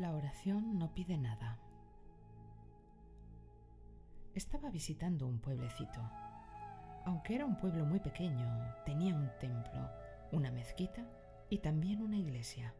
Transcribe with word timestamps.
La 0.00 0.14
oración 0.14 0.78
no 0.78 0.94
pide 0.94 1.18
nada. 1.18 1.58
Estaba 4.34 4.70
visitando 4.70 5.26
un 5.26 5.40
pueblecito. 5.40 6.00
Aunque 7.04 7.34
era 7.34 7.44
un 7.44 7.58
pueblo 7.58 7.84
muy 7.84 8.00
pequeño, 8.00 8.48
tenía 8.86 9.14
un 9.14 9.28
templo, 9.38 9.90
una 10.32 10.50
mezquita 10.50 11.04
y 11.50 11.58
también 11.58 12.00
una 12.00 12.16
iglesia. 12.16 12.74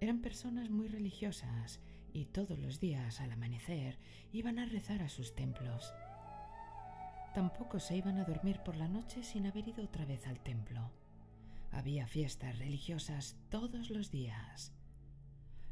Eran 0.00 0.20
personas 0.20 0.68
muy 0.68 0.88
religiosas 0.88 1.78
y 2.12 2.24
todos 2.24 2.58
los 2.58 2.80
días 2.80 3.20
al 3.20 3.30
amanecer 3.30 4.00
iban 4.32 4.58
a 4.58 4.66
rezar 4.66 5.02
a 5.02 5.08
sus 5.08 5.36
templos. 5.36 5.94
Tampoco 7.34 7.78
se 7.78 7.98
iban 7.98 8.18
a 8.18 8.24
dormir 8.24 8.58
por 8.64 8.74
la 8.74 8.88
noche 8.88 9.22
sin 9.22 9.46
haber 9.46 9.68
ido 9.68 9.84
otra 9.84 10.04
vez 10.04 10.26
al 10.26 10.40
templo. 10.40 10.90
Había 11.70 12.08
fiestas 12.08 12.58
religiosas 12.58 13.36
todos 13.48 13.90
los 13.90 14.10
días. 14.10 14.72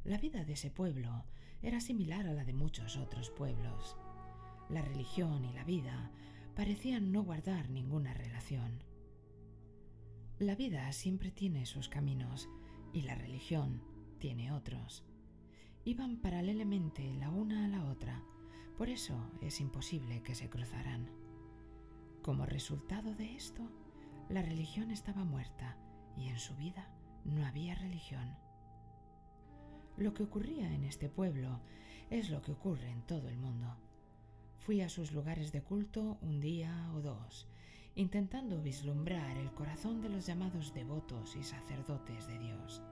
La 0.05 0.19
vida 0.19 0.45
de 0.45 0.53
ese 0.53 0.71
pueblo 0.71 1.25
era 1.63 1.81
similar 1.81 2.27
a 2.27 2.35
la 2.35 2.45
de 2.45 2.53
muchos 2.53 2.99
otros 2.99 3.31
pueblos. 3.31 3.97
La 4.69 4.83
religión 4.83 5.47
y 5.47 5.53
la 5.55 5.65
vida 5.65 6.11
parecían 6.55 7.11
no 7.11 7.23
guardar 7.23 7.71
ninguna 7.71 8.13
relación. 8.13 8.85
La 10.39 10.57
vida 10.57 10.93
siempre 10.93 11.31
tiene 11.31 11.65
sus 11.65 11.89
caminos 11.89 12.51
y 12.93 13.03
la 13.03 13.15
religión 13.15 13.83
tiene 14.19 14.53
otros. 14.53 15.05
Iban 15.87 16.19
paralelamente 16.19 17.15
la 17.15 17.31
una 17.31 17.65
a 17.65 17.69
la 17.69 17.85
otra, 17.85 18.23
por 18.77 18.91
eso 18.91 19.31
es 19.41 19.59
imposible 19.59 20.23
que 20.23 20.35
se 20.35 20.51
cruzaran. 20.51 21.09
Como 22.21 22.45
resultado 22.45 23.15
de 23.15 23.37
esto, 23.37 23.71
la 24.29 24.43
religión 24.43 24.91
estaba 24.91 25.25
muerta 25.25 25.79
y 26.15 26.29
en 26.29 26.39
su 26.39 26.55
vida 26.57 26.91
no 27.25 27.47
había 27.47 27.75
religión. 27.75 28.44
Lo 29.97 30.13
que 30.13 30.25
ocurría 30.25 30.75
en 30.75 30.83
este 30.85 31.09
pueblo 31.09 31.61
es 32.11 32.29
lo 32.29 32.43
que 32.43 32.51
ocurre 32.51 32.91
en 32.91 33.03
todo 33.03 33.29
el 33.29 33.37
mundo. 33.37 33.77
Fui 34.59 34.81
a 34.81 34.89
sus 34.89 35.13
lugares 35.13 35.53
de 35.53 35.63
culto 35.63 36.19
un 36.21 36.41
día 36.41 36.91
o 36.95 37.01
dos, 37.01 37.47
intentando 37.95 38.61
vislumbrar 38.61 39.37
el 39.37 39.53
corazón 39.53 40.01
de 40.01 40.09
los 40.09 40.27
llamados 40.27 40.75
devotos 40.75 41.37
y 41.37 41.45
sacerdotes 41.45 42.27
de 42.27 42.39
Dios. 42.41 42.83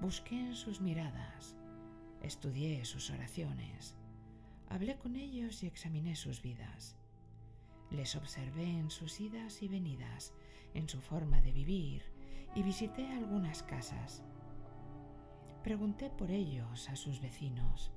Busqué 0.00 0.40
en 0.40 0.56
sus 0.56 0.80
miradas, 0.80 1.54
estudié 2.22 2.84
sus 2.84 3.10
oraciones, 3.10 3.94
hablé 4.68 4.96
con 4.96 5.14
ellos 5.14 5.62
y 5.62 5.68
examiné 5.68 6.16
sus 6.16 6.42
vidas. 6.42 6.96
Les 7.92 8.16
observé 8.16 8.64
en 8.64 8.90
sus 8.90 9.20
idas 9.20 9.62
y 9.62 9.68
venidas, 9.68 10.34
en 10.74 10.88
su 10.88 11.00
forma 11.00 11.40
de 11.40 11.52
vivir, 11.52 12.02
y 12.56 12.62
visité 12.64 13.06
algunas 13.12 13.62
casas 13.62 14.24
Pregunté 15.64 16.10
por 16.10 16.30
ellos 16.30 16.90
a 16.90 16.94
sus 16.94 17.22
vecinos. 17.22 17.90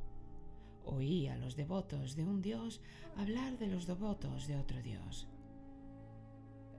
Oí 0.86 1.28
a 1.28 1.36
los 1.36 1.58
devotos 1.58 2.16
de 2.16 2.24
un 2.24 2.42
dios 2.42 2.80
hablar 3.18 3.58
de 3.58 3.68
los 3.68 3.86
devotos 3.86 4.48
de 4.48 4.56
otro 4.56 4.82
dios. 4.82 5.28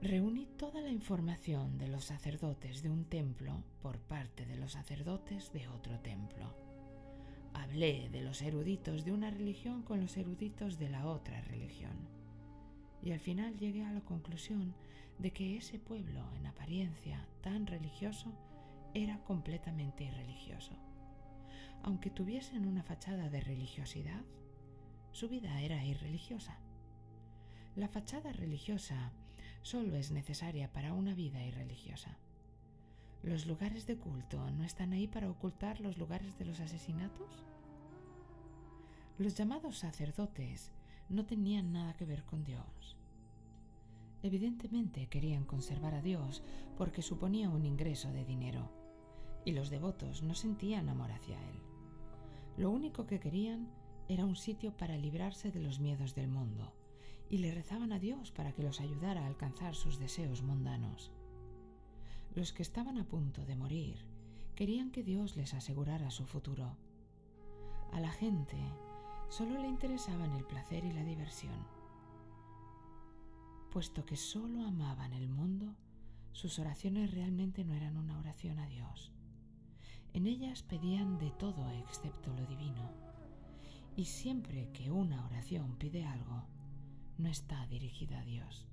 Reuní 0.01 0.47
toda 0.57 0.81
la 0.81 0.89
información 0.89 1.77
de 1.77 1.89
los 1.89 2.05
sacerdotes 2.05 2.81
de 2.81 2.89
un 2.89 3.05
templo 3.05 3.63
por 3.83 3.99
parte 3.99 4.47
de 4.47 4.55
los 4.55 4.71
sacerdotes 4.71 5.53
de 5.53 5.67
otro 5.67 5.99
templo. 5.99 6.55
Hablé 7.53 8.09
de 8.09 8.21
los 8.21 8.41
eruditos 8.41 9.05
de 9.05 9.11
una 9.11 9.29
religión 9.29 9.83
con 9.83 10.01
los 10.01 10.17
eruditos 10.17 10.79
de 10.79 10.89
la 10.89 11.05
otra 11.05 11.39
religión. 11.41 12.09
Y 13.03 13.11
al 13.11 13.19
final 13.19 13.55
llegué 13.59 13.85
a 13.85 13.93
la 13.93 14.01
conclusión 14.01 14.73
de 15.19 15.29
que 15.33 15.55
ese 15.55 15.77
pueblo, 15.77 16.25
en 16.35 16.47
apariencia 16.47 17.27
tan 17.41 17.67
religioso, 17.67 18.33
era 18.93 19.19
completamente 19.23 20.03
irreligioso. 20.03 20.73
Aunque 21.83 22.09
tuviesen 22.09 22.65
una 22.65 22.83
fachada 22.83 23.29
de 23.29 23.41
religiosidad, 23.41 24.21
su 25.11 25.29
vida 25.29 25.61
era 25.61 25.83
irreligiosa. 25.85 26.57
La 27.75 27.87
fachada 27.87 28.31
religiosa 28.31 29.11
solo 29.61 29.95
es 29.95 30.11
necesaria 30.11 30.71
para 30.71 30.93
una 30.93 31.13
vida 31.13 31.43
irreligiosa. 31.43 32.17
¿Los 33.23 33.45
lugares 33.45 33.85
de 33.85 33.97
culto 33.97 34.49
no 34.51 34.63
están 34.63 34.93
ahí 34.93 35.07
para 35.07 35.29
ocultar 35.29 35.81
los 35.81 35.97
lugares 35.97 36.37
de 36.37 36.45
los 36.45 36.59
asesinatos? 36.59 37.45
Los 39.17 39.35
llamados 39.35 39.79
sacerdotes 39.79 40.71
no 41.09 41.25
tenían 41.25 41.73
nada 41.73 41.93
que 41.93 42.05
ver 42.05 42.23
con 42.23 42.43
Dios. 42.43 42.97
Evidentemente 44.21 45.07
querían 45.07 45.45
conservar 45.45 45.95
a 45.95 46.01
Dios 46.01 46.43
porque 46.77 47.01
suponía 47.01 47.49
un 47.49 47.65
ingreso 47.65 48.11
de 48.11 48.25
dinero 48.25 48.78
y 49.45 49.51
los 49.51 49.69
devotos 49.69 50.23
no 50.23 50.35
sentían 50.35 50.89
amor 50.89 51.11
hacia 51.11 51.37
él. 51.49 51.59
Lo 52.57 52.71
único 52.71 53.05
que 53.05 53.19
querían 53.19 53.69
era 54.07 54.25
un 54.25 54.35
sitio 54.35 54.75
para 54.75 54.97
librarse 54.97 55.51
de 55.51 55.61
los 55.61 55.79
miedos 55.79 56.15
del 56.15 56.27
mundo, 56.27 56.73
y 57.29 57.37
le 57.37 57.53
rezaban 57.53 57.93
a 57.93 57.99
Dios 57.99 58.31
para 58.31 58.53
que 58.53 58.63
los 58.63 58.81
ayudara 58.81 59.23
a 59.23 59.27
alcanzar 59.27 59.75
sus 59.75 59.99
deseos 59.99 60.41
mundanos. 60.41 61.11
Los 62.35 62.53
que 62.53 62.63
estaban 62.63 62.97
a 62.97 63.07
punto 63.07 63.45
de 63.45 63.55
morir 63.55 64.05
querían 64.55 64.91
que 64.91 65.03
Dios 65.03 65.35
les 65.35 65.53
asegurara 65.53 66.11
su 66.11 66.25
futuro. 66.25 66.75
A 67.93 67.99
la 67.99 68.11
gente 68.11 68.57
solo 69.29 69.59
le 69.59 69.67
interesaban 69.67 70.31
el 70.33 70.43
placer 70.43 70.83
y 70.83 70.91
la 70.91 71.03
diversión. 71.03 71.65
Puesto 73.71 74.05
que 74.05 74.17
solo 74.17 74.65
amaban 74.65 75.13
el 75.13 75.29
mundo, 75.29 75.75
sus 76.33 76.57
oraciones 76.59 77.11
realmente 77.13 77.63
no 77.63 77.73
eran 77.73 77.95
una 77.97 78.17
oración 78.17 78.59
a 78.59 78.67
Dios. 78.67 79.11
En 80.13 80.27
ellas 80.27 80.63
pedían 80.63 81.17
de 81.19 81.31
todo 81.31 81.69
excepto 81.71 82.33
lo 82.33 82.45
divino. 82.45 82.89
Y 83.95 84.05
siempre 84.05 84.69
que 84.71 84.91
una 84.91 85.25
oración 85.25 85.75
pide 85.77 86.05
algo, 86.05 86.45
no 87.17 87.29
está 87.29 87.65
dirigida 87.67 88.19
a 88.19 88.25
Dios. 88.25 88.67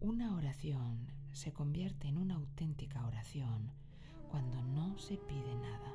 Una 0.00 0.34
oración 0.34 1.12
se 1.32 1.52
convierte 1.52 2.08
en 2.08 2.16
una 2.16 2.36
auténtica 2.36 3.04
oración 3.06 3.70
cuando 4.30 4.62
no 4.62 4.96
se 4.98 5.16
pide 5.16 5.54
nada. 5.56 5.92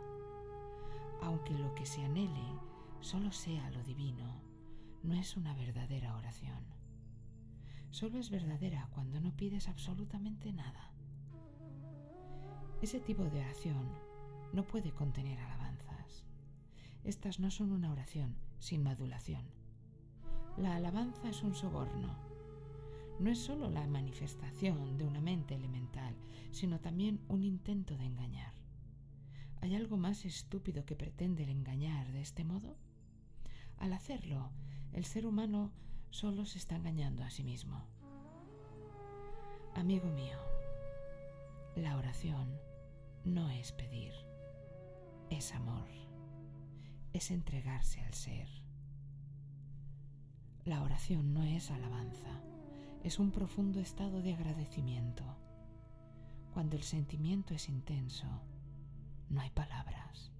Aunque 1.21 1.53
lo 1.53 1.73
que 1.73 1.85
se 1.85 2.03
anhele 2.03 2.45
solo 3.01 3.31
sea 3.31 3.69
lo 3.71 3.83
divino, 3.83 4.41
no 5.03 5.13
es 5.13 5.37
una 5.37 5.53
verdadera 5.53 6.15
oración. 6.15 6.63
Solo 7.91 8.19
es 8.19 8.29
verdadera 8.29 8.89
cuando 8.91 9.21
no 9.21 9.35
pides 9.35 9.69
absolutamente 9.69 10.51
nada. 10.51 10.91
Ese 12.81 12.99
tipo 12.99 13.23
de 13.23 13.39
oración 13.39 13.89
no 14.53 14.63
puede 14.63 14.91
contener 14.91 15.39
alabanzas. 15.39 16.23
Estas 17.03 17.39
no 17.39 17.51
son 17.51 17.71
una 17.71 17.91
oración 17.91 18.35
sin 18.59 18.83
madulación. 18.83 19.45
La 20.57 20.75
alabanza 20.75 21.29
es 21.29 21.43
un 21.43 21.55
soborno. 21.55 22.15
No 23.19 23.29
es 23.29 23.39
solo 23.39 23.69
la 23.69 23.87
manifestación 23.87 24.97
de 24.97 25.05
una 25.05 25.21
mente 25.21 25.55
elemental, 25.55 26.15
sino 26.51 26.79
también 26.79 27.21
un 27.27 27.43
intento 27.43 27.97
de 27.97 28.05
engañar. 28.05 28.53
¿Hay 29.61 29.75
algo 29.75 29.97
más 29.97 30.25
estúpido 30.25 30.85
que 30.85 30.95
pretender 30.95 31.49
engañar 31.49 32.11
de 32.11 32.21
este 32.21 32.43
modo? 32.43 32.77
Al 33.77 33.93
hacerlo, 33.93 34.51
el 34.93 35.05
ser 35.05 35.25
humano 35.25 35.71
solo 36.11 36.45
se 36.45 36.57
está 36.57 36.75
engañando 36.75 37.23
a 37.23 37.29
sí 37.29 37.43
mismo. 37.43 37.85
Amigo 39.73 40.07
mío, 40.11 40.37
la 41.75 41.97
oración 41.97 42.57
no 43.25 43.49
es 43.49 43.71
pedir, 43.71 44.13
es 45.31 45.53
amor, 45.55 45.87
es 47.11 47.31
entregarse 47.31 47.99
al 48.01 48.13
ser. 48.13 48.47
La 50.63 50.83
oración 50.83 51.33
no 51.33 51.43
es 51.43 51.71
alabanza, 51.71 52.39
es 53.03 53.17
un 53.17 53.31
profundo 53.31 53.79
estado 53.79 54.21
de 54.21 54.35
agradecimiento. 54.35 55.23
Cuando 56.53 56.75
el 56.75 56.83
sentimiento 56.83 57.55
es 57.55 57.67
intenso, 57.67 58.27
no 59.29 59.41
hay 59.41 59.49
palabras. 59.49 60.31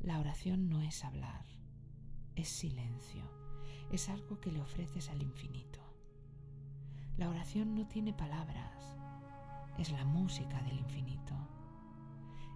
La 0.00 0.18
oración 0.18 0.68
no 0.68 0.80
es 0.82 1.04
hablar, 1.04 1.46
es 2.34 2.48
silencio, 2.48 3.22
es 3.92 4.08
algo 4.08 4.40
que 4.40 4.50
le 4.50 4.60
ofreces 4.60 5.10
al 5.10 5.22
infinito. 5.22 5.80
La 7.16 7.30
oración 7.30 7.76
no 7.76 7.86
tiene 7.86 8.12
palabras, 8.12 8.96
es 9.78 9.90
la 9.92 10.04
música 10.04 10.60
del 10.62 10.78
infinito. 10.78 11.34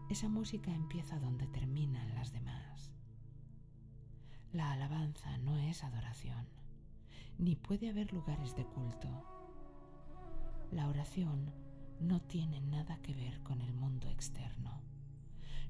Esa 0.09 0.29
música 0.29 0.73
empieza 0.73 1.19
donde 1.19 1.47
terminan 1.47 2.15
las 2.15 2.33
demás. 2.33 2.93
La 4.53 4.73
alabanza 4.73 5.37
no 5.39 5.59
es 5.59 5.85
adoración, 5.85 6.47
ni 7.39 7.57
puede 7.57 7.91
haber 7.91 8.13
lugares 8.13 8.57
de 8.57 8.65
culto. 8.65 9.09
La 10.73 10.89
oración 10.89 11.53
no 12.01 12.21
tiene 12.23 12.61
nada 12.61 12.99
que 13.03 13.15
ver 13.15 13.43
con 13.43 13.61
el 13.61 13.73
mundo 13.73 14.09
externo, 14.09 14.81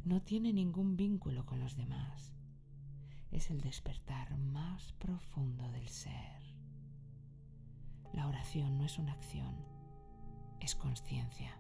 no 0.05 0.23
tiene 0.23 0.53
ningún 0.53 0.97
vínculo 0.97 1.45
con 1.45 1.61
los 1.61 1.77
demás. 1.77 2.33
Es 3.33 3.51
el 3.51 3.61
despertar 3.61 4.37
más 4.39 4.93
profundo 4.95 5.71
del 5.71 5.89
ser. 5.89 6.41
La 8.13 8.27
oración 8.27 8.79
no 8.79 8.85
es 8.85 8.99
una 8.99 9.13
acción, 9.13 9.70
es 10.61 10.75
conciencia. 10.75 11.57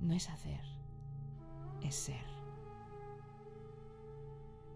No 0.00 0.14
es 0.14 0.28
hacer, 0.28 0.64
es 1.82 1.94
ser. 1.94 2.24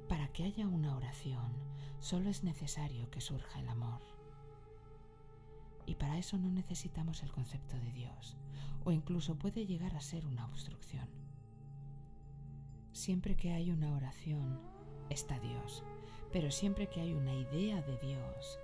Para 0.09 0.29
que 0.29 0.45
haya 0.45 0.67
una 0.67 0.97
oración, 0.97 1.53
solo 1.99 2.31
es 2.31 2.43
necesario 2.43 3.11
que 3.11 3.21
surja 3.21 3.61
el 3.61 3.69
amor. 3.69 4.01
Y 5.87 5.95
para 5.97 6.19
eso 6.19 6.39
no 6.39 6.51
necesitamos 6.51 7.23
el 7.23 7.33
concepto 7.33 7.77
de 7.79 7.93
Dios, 7.93 8.37
o 8.85 8.93
incluso 8.93 9.37
puede 9.37 9.67
llegar 9.67 9.95
a 9.97 10.01
ser 10.01 10.27
una 10.27 10.47
obstrucción. 10.47 11.09
Siempre 12.93 13.37
que 13.37 13.53
hay 13.53 13.71
una 13.71 13.93
oración, 13.95 14.61
está 15.11 15.39
Dios, 15.41 15.85
pero 16.33 16.51
siempre 16.51 16.89
que 16.89 17.01
hay 17.01 17.13
una 17.15 17.35
idea 17.35 17.83
de 17.83 17.99
Dios, 17.99 18.59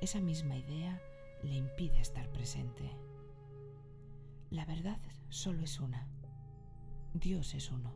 esa 0.00 0.20
misma 0.20 0.56
idea 0.56 1.00
le 1.42 1.54
impide 1.54 2.00
estar 2.00 2.28
presente. 2.30 2.90
La 4.50 4.64
verdad 4.64 5.00
solo 5.28 5.62
es 5.62 5.80
una. 5.80 6.06
Dios 7.14 7.54
es 7.54 7.70
uno. 7.70 7.94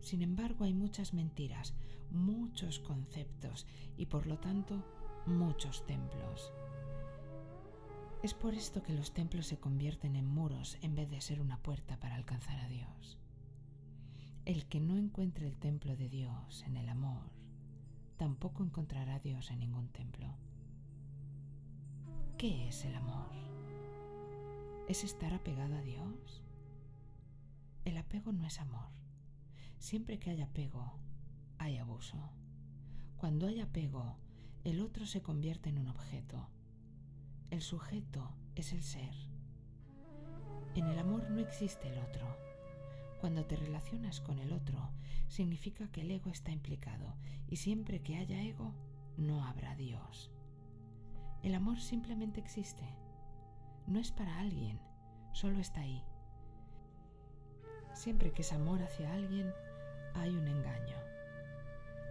Sin 0.00 0.22
embargo, 0.22 0.64
hay 0.64 0.74
muchas 0.74 1.14
mentiras, 1.14 1.74
muchos 2.10 2.80
conceptos 2.80 3.66
y 3.96 4.06
por 4.06 4.26
lo 4.26 4.38
tanto 4.38 4.84
muchos 5.26 5.86
templos. 5.86 6.52
Es 8.22 8.34
por 8.34 8.54
esto 8.54 8.82
que 8.82 8.92
los 8.92 9.12
templos 9.14 9.46
se 9.46 9.58
convierten 9.58 10.14
en 10.16 10.26
muros 10.26 10.76
en 10.82 10.94
vez 10.94 11.10
de 11.10 11.20
ser 11.20 11.40
una 11.40 11.58
puerta 11.62 11.98
para 11.98 12.16
alcanzar 12.16 12.58
a 12.60 12.68
Dios. 12.68 13.18
El 14.44 14.66
que 14.66 14.80
no 14.80 14.96
encuentre 14.96 15.46
el 15.46 15.56
templo 15.56 15.96
de 15.96 16.08
Dios 16.08 16.62
en 16.64 16.76
el 16.76 16.88
amor, 16.88 17.30
tampoco 18.16 18.62
encontrará 18.62 19.16
a 19.16 19.20
Dios 19.20 19.50
en 19.50 19.60
ningún 19.60 19.88
templo. 19.88 20.36
¿Qué 22.36 22.68
es 22.68 22.84
el 22.84 22.94
amor? 22.94 23.51
¿Es 24.88 25.04
estar 25.04 25.32
apegado 25.32 25.76
a 25.76 25.80
Dios? 25.80 26.42
El 27.84 27.96
apego 27.96 28.32
no 28.32 28.44
es 28.46 28.60
amor. 28.60 28.88
Siempre 29.78 30.18
que 30.18 30.30
hay 30.30 30.42
apego, 30.42 30.98
hay 31.58 31.78
abuso. 31.78 32.18
Cuando 33.16 33.46
hay 33.46 33.60
apego, 33.60 34.16
el 34.64 34.80
otro 34.80 35.06
se 35.06 35.22
convierte 35.22 35.70
en 35.70 35.78
un 35.78 35.86
objeto. 35.86 36.48
El 37.50 37.62
sujeto 37.62 38.34
es 38.56 38.72
el 38.72 38.82
ser. 38.82 39.14
En 40.74 40.86
el 40.88 40.98
amor 40.98 41.30
no 41.30 41.40
existe 41.40 41.88
el 41.88 41.98
otro. 41.98 42.36
Cuando 43.20 43.46
te 43.46 43.54
relacionas 43.54 44.20
con 44.20 44.40
el 44.40 44.52
otro, 44.52 44.90
significa 45.28 45.90
que 45.92 46.00
el 46.00 46.10
ego 46.10 46.30
está 46.30 46.50
implicado 46.50 47.14
y 47.48 47.56
siempre 47.56 48.02
que 48.02 48.16
haya 48.16 48.42
ego, 48.42 48.74
no 49.16 49.44
habrá 49.44 49.76
Dios. 49.76 50.32
El 51.42 51.54
amor 51.54 51.80
simplemente 51.80 52.40
existe. 52.40 52.84
No 53.86 53.98
es 53.98 54.12
para 54.12 54.38
alguien, 54.38 54.80
solo 55.32 55.58
está 55.58 55.80
ahí. 55.80 56.02
Siempre 57.94 58.32
que 58.32 58.42
es 58.42 58.52
amor 58.52 58.82
hacia 58.82 59.12
alguien, 59.12 59.52
hay 60.14 60.30
un 60.30 60.46
engaño. 60.46 60.96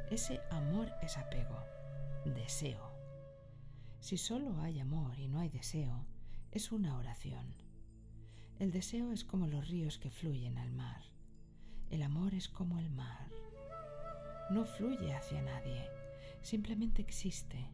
Ese 0.10 0.42
amor 0.52 0.92
es 1.02 1.18
apego, 1.18 1.64
deseo. 2.26 2.92
Si 4.00 4.18
solo 4.18 4.60
hay 4.62 4.80
amor 4.80 5.18
y 5.20 5.28
no 5.28 5.40
hay 5.40 5.50
deseo, 5.50 6.06
es 6.52 6.72
una 6.72 6.98
oración. 6.98 7.56
El 8.60 8.72
deseo 8.72 9.12
es 9.12 9.24
como 9.24 9.48
los 9.48 9.68
ríos 9.68 9.98
que 9.98 10.12
fluyen 10.12 10.58
al 10.58 10.72
mar. 10.72 11.02
El 11.90 12.04
amor 12.04 12.34
es 12.34 12.48
como 12.48 12.78
el 12.78 12.90
mar. 12.90 13.30
No 14.50 14.66
fluye 14.66 15.14
hacia 15.14 15.42
nadie, 15.42 15.90
simplemente 16.42 17.02
existe 17.02 17.72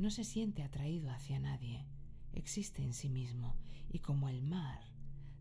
no 0.00 0.10
se 0.10 0.24
siente 0.24 0.62
atraído 0.62 1.10
hacia 1.10 1.38
nadie, 1.38 1.84
existe 2.32 2.82
en 2.82 2.92
sí 2.92 3.08
mismo 3.08 3.56
y 3.88 4.00
como 4.00 4.28
el 4.28 4.42
mar, 4.42 4.80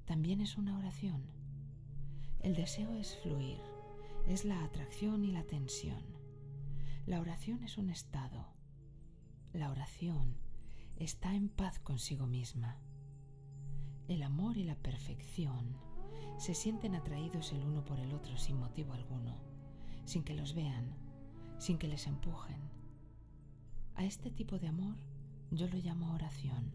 también 0.05 0.41
es 0.41 0.57
una 0.57 0.77
oración. 0.77 1.23
El 2.39 2.55
deseo 2.55 2.95
es 2.95 3.17
fluir, 3.17 3.59
es 4.27 4.45
la 4.45 4.63
atracción 4.63 5.23
y 5.23 5.31
la 5.31 5.43
tensión. 5.43 6.03
La 7.05 7.19
oración 7.19 7.63
es 7.63 7.77
un 7.77 7.89
estado. 7.89 8.47
La 9.53 9.71
oración 9.71 10.37
está 10.97 11.35
en 11.35 11.49
paz 11.49 11.79
consigo 11.79 12.27
misma. 12.27 12.77
El 14.07 14.23
amor 14.23 14.57
y 14.57 14.63
la 14.63 14.75
perfección 14.75 15.77
se 16.37 16.53
sienten 16.53 16.95
atraídos 16.95 17.51
el 17.51 17.63
uno 17.63 17.83
por 17.83 17.99
el 17.99 18.13
otro 18.13 18.37
sin 18.37 18.57
motivo 18.57 18.93
alguno, 18.93 19.35
sin 20.05 20.23
que 20.23 20.33
los 20.33 20.53
vean, 20.53 20.95
sin 21.57 21.77
que 21.77 21.87
les 21.87 22.07
empujen 22.07 22.69
a 23.99 24.05
este 24.05 24.31
tipo 24.31 24.57
de 24.57 24.69
amor 24.69 24.95
yo 25.51 25.67
lo 25.67 25.77
llamo 25.77 26.13
oración. 26.13 26.71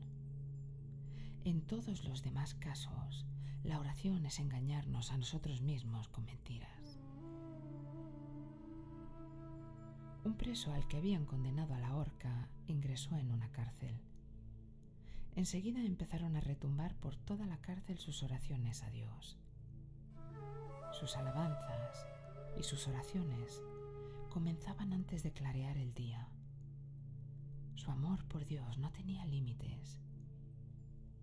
En 1.45 1.61
todos 1.61 2.05
los 2.05 2.23
demás 2.23 2.55
casos, 2.55 3.27
la 3.63 3.79
oración 3.79 4.27
es 4.27 4.39
engañarnos 4.41 5.13
a 5.13 5.17
nosotros 5.17 5.63
mismos 5.63 6.09
con 6.09 6.25
mentiras. 6.25 6.99
Un 10.25 10.35
preso 10.37 10.73
al 10.73 10.87
que 10.89 10.97
habían 10.97 11.27
condenado 11.27 11.75
a 11.75 11.79
la 11.79 11.95
horca 11.95 12.49
ingresó 12.67 13.17
en 13.17 13.31
una 13.31 13.51
cárcel. 13.53 14.01
Enseguida 15.37 15.81
empezaron 15.81 16.37
a 16.37 16.41
retumbar 16.41 16.95
por 16.97 17.17
toda 17.17 17.47
la 17.47 17.59
cárcel 17.59 17.99
sus 17.99 18.23
oraciones 18.23 18.83
a 18.83 18.91
Dios. 18.91 19.37
Sus 20.93 21.17
alabanzas 21.17 22.07
y 22.59 22.63
sus 22.63 22.89
oraciones 22.89 23.61
comenzaban 24.31 24.93
antes 24.93 25.23
de 25.23 25.33
clarear 25.33 25.77
el 25.77 25.93
día. 25.95 26.29
Su 27.75 27.91
amor 27.91 28.25
por 28.27 28.47
Dios 28.47 28.79
no 28.79 28.91
tenía 28.93 29.25
límites. 29.27 29.99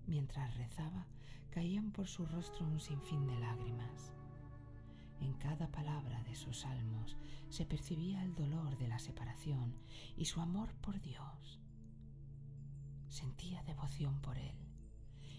Mientras 0.05 0.55
rezaba, 0.57 1.07
caían 1.49 1.91
por 1.91 2.07
su 2.07 2.25
rostro 2.25 2.65
un 2.65 2.79
sinfín 2.79 3.25
de 3.25 3.39
lágrimas. 3.39 4.13
En 5.21 5.33
cada 5.33 5.67
palabra 5.67 6.23
de 6.23 6.35
sus 6.35 6.59
salmos 6.59 7.15
se 7.49 7.65
percibía 7.65 8.23
el 8.23 8.33
dolor 8.35 8.77
de 8.77 8.87
la 8.87 8.99
separación 8.99 9.75
y 10.17 10.25
su 10.25 10.41
amor 10.41 10.73
por 10.75 10.99
Dios. 11.01 11.59
Sentía 13.07 13.63
devoción 13.63 14.19
por 14.21 14.37
él, 14.37 14.55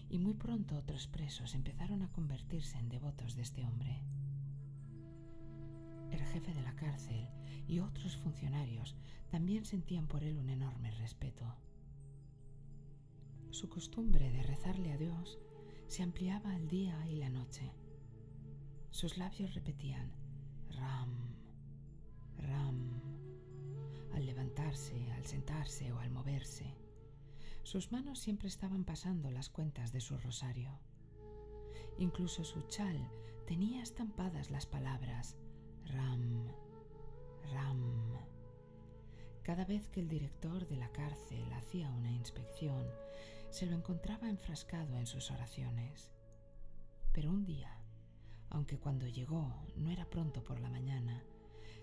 y 0.09 0.19
muy 0.19 0.35
pronto 0.35 0.77
otros 0.77 1.07
presos 1.07 1.53
empezaron 1.53 2.01
a 2.01 2.11
convertirse 2.11 2.77
en 2.77 2.89
devotos 2.89 3.35
de 3.35 3.41
este 3.41 3.65
hombre. 3.65 4.01
El 6.13 6.21
jefe 6.25 6.53
de 6.53 6.61
la 6.61 6.75
cárcel 6.75 7.27
y 7.67 7.79
otros 7.79 8.17
funcionarios 8.17 8.95
también 9.31 9.65
sentían 9.65 10.05
por 10.05 10.23
él 10.23 10.37
un 10.37 10.51
enorme 10.51 10.91
respeto. 10.91 11.43
Su 13.49 13.67
costumbre 13.67 14.31
de 14.31 14.43
rezarle 14.43 14.93
a 14.93 14.97
Dios 14.97 15.39
se 15.87 16.03
ampliaba 16.03 16.53
al 16.53 16.67
día 16.67 17.03
y 17.09 17.15
la 17.15 17.31
noche. 17.31 17.71
Sus 18.91 19.17
labios 19.17 19.55
repetían 19.55 20.11
Ram, 20.69 21.33
Ram, 22.37 23.01
al 24.13 24.23
levantarse, 24.27 25.11
al 25.13 25.25
sentarse 25.25 25.91
o 25.93 25.97
al 25.97 26.11
moverse. 26.11 26.75
Sus 27.63 27.91
manos 27.91 28.19
siempre 28.19 28.49
estaban 28.49 28.85
pasando 28.85 29.31
las 29.31 29.49
cuentas 29.49 29.91
de 29.91 29.99
su 29.99 30.15
rosario. 30.19 30.77
Incluso 31.97 32.43
su 32.43 32.61
chal 32.67 33.09
tenía 33.47 33.81
estampadas 33.81 34.51
las 34.51 34.67
palabras 34.67 35.37
Ram, 35.87 36.47
Ram. 37.51 38.17
Cada 39.43 39.65
vez 39.65 39.89
que 39.89 39.99
el 39.99 40.07
director 40.07 40.67
de 40.67 40.77
la 40.77 40.91
cárcel 40.91 41.51
hacía 41.53 41.89
una 41.91 42.11
inspección, 42.11 42.85
se 43.49 43.65
lo 43.65 43.75
encontraba 43.75 44.29
enfrascado 44.29 44.97
en 44.97 45.05
sus 45.05 45.29
oraciones. 45.31 46.11
Pero 47.11 47.29
un 47.29 47.45
día, 47.45 47.77
aunque 48.49 48.79
cuando 48.79 49.07
llegó 49.07 49.53
no 49.75 49.91
era 49.91 50.09
pronto 50.09 50.43
por 50.43 50.59
la 50.59 50.69
mañana, 50.69 51.23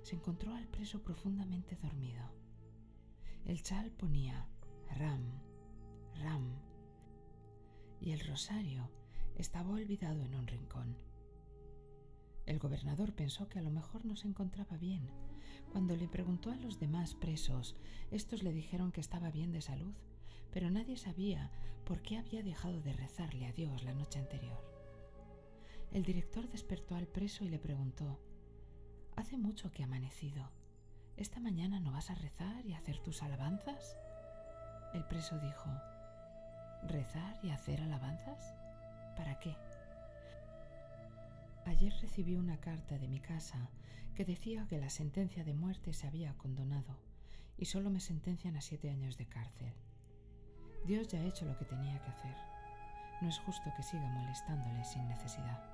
se 0.02 0.16
encontró 0.16 0.54
al 0.54 0.66
preso 0.68 1.02
profundamente 1.02 1.76
dormido. 1.76 2.22
El 3.44 3.62
chal 3.62 3.90
ponía 3.90 4.46
Ram, 4.96 5.22
Ram, 6.16 6.56
y 8.00 8.12
el 8.12 8.20
rosario 8.20 8.90
estaba 9.36 9.70
olvidado 9.70 10.22
en 10.24 10.34
un 10.34 10.46
rincón. 10.46 10.96
El 12.50 12.58
gobernador 12.58 13.12
pensó 13.12 13.48
que 13.48 13.60
a 13.60 13.62
lo 13.62 13.70
mejor 13.70 14.04
no 14.04 14.16
se 14.16 14.26
encontraba 14.26 14.76
bien. 14.76 15.08
Cuando 15.70 15.94
le 15.94 16.08
preguntó 16.08 16.50
a 16.50 16.56
los 16.56 16.80
demás 16.80 17.14
presos, 17.14 17.76
estos 18.10 18.42
le 18.42 18.52
dijeron 18.52 18.90
que 18.90 19.00
estaba 19.00 19.30
bien 19.30 19.52
de 19.52 19.60
salud, 19.60 19.94
pero 20.50 20.68
nadie 20.68 20.96
sabía 20.96 21.52
por 21.84 22.02
qué 22.02 22.18
había 22.18 22.42
dejado 22.42 22.80
de 22.80 22.92
rezarle 22.92 23.46
a 23.46 23.52
Dios 23.52 23.84
la 23.84 23.94
noche 23.94 24.18
anterior. 24.18 24.60
El 25.92 26.02
director 26.02 26.48
despertó 26.48 26.96
al 26.96 27.06
preso 27.06 27.44
y 27.44 27.50
le 27.50 27.60
preguntó, 27.60 28.18
Hace 29.14 29.36
mucho 29.36 29.70
que 29.70 29.84
ha 29.84 29.86
amanecido. 29.86 30.50
¿Esta 31.16 31.38
mañana 31.38 31.78
no 31.78 31.92
vas 31.92 32.10
a 32.10 32.16
rezar 32.16 32.66
y 32.66 32.72
hacer 32.72 32.98
tus 32.98 33.22
alabanzas? 33.22 33.96
El 34.92 35.04
preso 35.04 35.38
dijo, 35.38 35.70
¿Rezar 36.82 37.38
y 37.44 37.50
hacer 37.50 37.80
alabanzas? 37.80 38.56
¿Para 39.16 39.38
qué? 39.38 39.56
Ayer 41.80 41.94
recibí 42.02 42.34
una 42.34 42.60
carta 42.60 42.98
de 42.98 43.08
mi 43.08 43.20
casa 43.20 43.70
que 44.14 44.26
decía 44.26 44.66
que 44.68 44.76
la 44.76 44.90
sentencia 44.90 45.44
de 45.44 45.54
muerte 45.54 45.94
se 45.94 46.06
había 46.06 46.36
condonado 46.36 46.98
y 47.56 47.64
solo 47.64 47.88
me 47.88 48.00
sentencian 48.00 48.54
a 48.54 48.60
siete 48.60 48.90
años 48.90 49.16
de 49.16 49.24
cárcel. 49.24 49.72
Dios 50.84 51.08
ya 51.08 51.20
ha 51.20 51.24
hecho 51.24 51.46
lo 51.46 51.56
que 51.56 51.64
tenía 51.64 51.98
que 52.02 52.10
hacer. 52.10 52.36
No 53.22 53.30
es 53.30 53.38
justo 53.38 53.72
que 53.74 53.82
siga 53.82 54.06
molestándole 54.10 54.84
sin 54.84 55.08
necesidad. 55.08 55.69